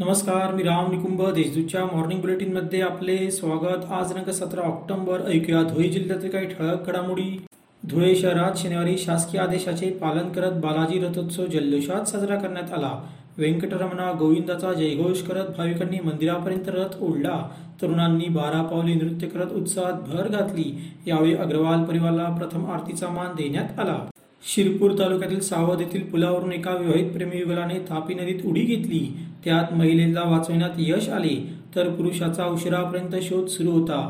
नमस्कार 0.00 0.54
मी 0.54 0.62
राम 0.62 0.90
निकुंभ 0.90 1.30
देशदूतच्या 1.30 1.84
मॉर्निंग 1.84 2.20
बुलेटिनमध्ये 2.20 2.80
आपले 2.80 3.30
स्वागत. 3.30 3.84
आज 3.92 4.08
दिनांक 4.08 4.30
सतरा 4.30 4.60
ऑक्टोबर 4.60 5.20
ऐकूया 5.28 5.62
धुळे 5.62 5.88
जिल्ह्यातील 5.88 6.30
काही 6.30 6.46
ठळक 6.46 6.86
घडामोडी. 6.86 7.46
धुळे 7.88 8.14
शहरात 8.16 8.58
शनिवारी 8.58 8.98
शासकीय 8.98 9.40
आदेशाचे 9.40 9.90
पालन 9.90 10.28
करत 10.28 10.52
बालाजी 10.52 11.00
रथोत्सव 11.00 11.46
जल्लोषात 11.46 12.04
साजरा 12.04 12.36
करण्यात 12.36 12.72
आला. 12.72 12.92
व्यंकटरमणा 13.38 14.12
गोविंदाचा 14.18 14.72
जयघोष 14.72 15.22
करत 15.22 15.46
भाविकांनी 15.56 15.98
मंदिरापर्यंत 16.04 16.68
रथ 16.68 16.96
ओढला. 17.00 17.48
तरुणांनी 17.82 18.28
बारा 18.28 18.62
पावली 18.62 18.94
नृत्य 18.94 19.26
करत 19.26 19.52
उत्साहात 19.52 19.92
भर 19.92 20.28
घातली. 20.28 20.84
यावेळी 21.06 21.34
अग्रवाल 21.34 21.84
परिवाराला 21.84 22.36
प्रथम 22.36 22.70
आरतीचा 22.70 23.08
मान 23.08 23.26
देण्यात 23.26 23.78
आला. 23.80 23.98
शिरपूर 24.42 24.92
तालुक्यातील 24.98 25.40
सावद 25.40 25.80
येथील 25.80 26.02
पुलावरून 26.10 26.52
एका 26.52 26.74
विवाहित 26.74 27.12
प्रेमी 27.12 27.38
युगलाने 27.38 27.78
तापी 27.90 28.14
नदीत 28.14 28.44
उडी 28.46 28.60
घेतली. 28.60 29.06
त्यात 29.44 29.72
महिलेला 29.72 30.22
वाचवण्यात 30.30 30.78
यश 30.78 31.08
आले 31.08 31.36
तर 31.76 31.88
पुरुषाचा 31.96 32.46
उशिरापर्यंत 32.46 33.14
शोध 33.22 33.46
सुरू 33.48 33.70
होता. 33.70 34.00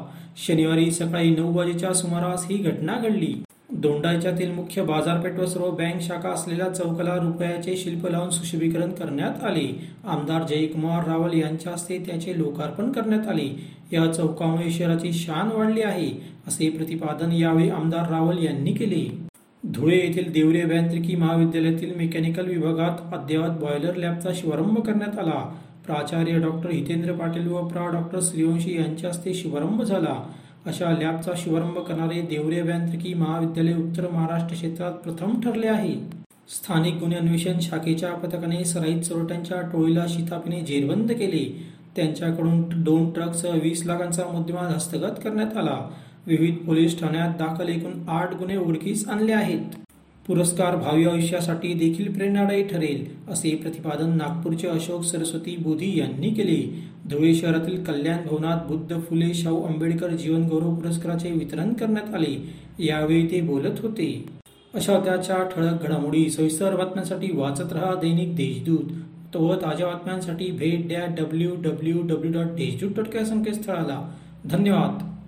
शनिवारी 0.46 0.90
सकाळी 0.90 1.30
नऊ 1.30 1.52
वाजेच्या 1.54 1.92
सुमारास 1.94 2.46
ही 2.50 2.56
घटना 2.58 2.98
घडली. 2.98 3.32
दोंडाच्यातील 3.72 4.50
मुख्य 4.52 4.82
बाजारपेठ 4.84 5.38
व 5.40 5.46
सर्व 5.46 5.70
बँक 5.70 6.00
शाखा 6.02 6.28
असलेल्या 6.28 6.68
चौकाला 6.68 7.14
रुपयाचे 7.16 7.76
शिल्प 7.76 8.06
लावून 8.06 8.30
सुशोभीकरण 8.30 8.90
करण्यात 8.92 9.44
आले. 9.44 9.66
आमदार 10.04 10.46
जयकुमार 10.48 11.08
रावल 11.08 11.38
यांच्या 11.38 11.72
हस्ते 11.72 11.98
त्याचे 12.06 12.38
लोकार्पण 12.38 12.92
करण्यात 12.92 13.28
आले. 13.28 13.48
या 13.92 14.12
चौकामुळे 14.12 14.70
शहराची 14.70 15.12
शान 15.12 15.56
वाढली 15.56 15.82
आहे 15.82 16.10
असे 16.48 16.70
प्रतिपादन 16.70 17.32
यावेळी 17.32 17.70
आमदार 17.70 18.10
रावल 18.10 18.44
यांनी 18.44 18.72
केले. 18.72 19.08
धुळे 19.64 19.96
येथील 19.96 20.32
देवरे 20.32 20.60
अभियांत्रिकी 20.60 21.16
महाविद्यालयातील 21.16 21.94
मेकॅनिकल 21.96 22.46
विभागात 22.46 23.14
अद्ययावत 23.14 23.58
बॉयलर 23.60 23.96
लॅबचा 23.96 24.30
शुभारंभ 24.34 24.78
करण्यात 24.78 25.18
आला. 25.18 25.40
प्राचार्य 25.86 26.38
डॉक्टर 26.38 26.70
हितेंद्र 26.70 27.12
पाटील 27.12 27.48
व 27.48 27.66
प्रा. 27.68 27.86
डॉक्टर 27.86 28.20
श्रीवंशी 28.22 28.76
यांच्या 28.76 29.10
हस्ते 29.10 29.34
शुभारंभ 29.34 29.82
झाला. 29.82 30.14
अशा 30.66 30.90
लॅबचा 30.90 31.32
शुभारंभ 31.36 31.78
करणारे 31.78 32.20
देवरे 32.20 32.58
अभियांत्रिकी 32.60 33.14
महाविद्यालय 33.14 33.74
उत्तर 33.74 34.10
महाराष्ट्र 34.10 34.54
क्षेत्रात 34.54 34.92
प्रथम 34.92 35.40
ठरले 35.40 35.68
आहे. 35.68 35.94
स्थानिक 36.48 36.94
गुन्हे 36.94 37.18
अन्वेषण 37.18 37.58
शाखेच्या 37.60 38.12
पथकाने 38.12 38.64
सराईत 38.64 39.02
चोरट्यांच्या 39.02 39.60
टोळीला 39.60 40.04
शितापीने 40.08 40.60
जेरबंद 40.60 41.12
केले. 41.12 41.44
त्यांच्याकडून 41.96 42.62
दोन 42.84 43.10
ट्रकसह 43.10 43.58
वीस 43.62 43.86
लाखांचा 43.86 44.22
मुद्देमाल 44.32 44.66
हस्तगत 44.66 45.20
करण्यात 45.24 45.56
आला. 45.56 45.80
विविध 46.26 46.54
पोलीस 46.56 47.00
ठाण्यात 47.00 47.28
दाखल 47.28 47.68
एकूण 47.68 48.08
आठ 48.08 48.36
गुन्हे 48.36 48.56
उघडकीस 48.56 49.08
आणले 49.08 49.32
आहेत. 49.32 49.60
पुरस्कार 50.26 50.76
भावी 50.76 51.04
आयुष्यासाठी 51.04 51.72
देखील 51.74 52.12
प्रेरणादायी 52.12 52.62
ठरेल 52.62 53.32
असे 53.32 53.56
प्रतिपादन 53.56 54.10
नागपूरचे 54.10 54.68
अशोक 54.68 55.02
सरस्वती 55.02 55.56
बोधी 55.56 55.98
यांनी 55.98 56.30
केले. 56.30 56.84
धुळे 57.10 57.34
शहरातील 57.34 57.84
कल्याण 57.84 58.18
भवनात 58.30 58.58
बुद्ध 58.68 59.00
फुले 59.00 59.34
शाहू 59.34 59.62
आंबेडकर 59.62 60.08
जीवन 60.08 60.42
गौरव 60.48 60.74
पुरस्काराचे 60.74 61.30
वितरण 61.30 61.72
करण्यात 61.72 62.14
आले. 62.14 62.54
यावेळी 62.78 63.30
ते 63.30 63.40
बोलत 63.40 63.80
होते. 63.82 64.24
अशा 64.74 64.98
त्याच्या 64.98 65.36
ठळक 65.36 65.82
घडामोडी 65.82 66.30
सविस्तर 66.30 66.76
बातम्यांसाठी 66.76 67.28
वाचत 67.32 67.72
रहा 67.72 67.94
दैनिक 67.94 68.36
देशदूत. 68.36 68.84
तो 69.34 69.56
ताज्या 69.56 69.86
बातम्यांसाठी 69.86 70.50
भेट 70.50 70.88
द्या 70.88 71.06
W 71.06 71.54
W 71.54 72.02
W 72.02 72.32
dot 72.32 72.46
Deshdoot 72.46 72.90
dot 72.90 73.22
संकेतस्थळाला. 73.22 74.14
धन्यवाद. 74.44 75.19